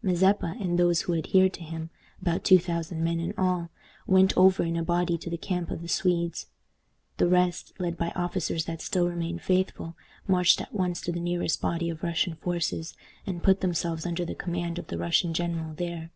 Mazeppa 0.00 0.54
and 0.60 0.78
those 0.78 1.00
who 1.00 1.14
adhered 1.14 1.52
to 1.54 1.64
him 1.64 1.90
about 2.20 2.44
two 2.44 2.60
thousand 2.60 3.02
men 3.02 3.18
in 3.18 3.34
all 3.36 3.68
went 4.06 4.32
over 4.36 4.62
in 4.62 4.76
a 4.76 4.82
body 4.84 5.18
to 5.18 5.28
the 5.28 5.36
camp 5.36 5.72
of 5.72 5.82
the 5.82 5.88
Swedes. 5.88 6.46
The 7.16 7.26
rest, 7.26 7.72
led 7.80 7.96
by 7.98 8.10
the 8.10 8.16
officers 8.16 8.66
that 8.66 8.80
still 8.80 9.08
remained 9.08 9.42
faithful, 9.42 9.96
marched 10.28 10.60
at 10.60 10.72
once 10.72 11.00
to 11.00 11.10
the 11.10 11.18
nearest 11.18 11.60
body 11.60 11.90
of 11.90 12.04
Russian 12.04 12.36
forces, 12.36 12.94
and 13.26 13.42
put 13.42 13.60
themselves 13.60 14.06
under 14.06 14.24
the 14.24 14.36
command 14.36 14.78
of 14.78 14.86
the 14.86 14.98
Russian 14.98 15.34
general 15.34 15.74
there. 15.74 16.12